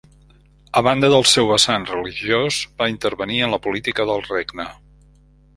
[0.79, 4.71] A banda del seu vessant religiós, va intervenir en la política del regne.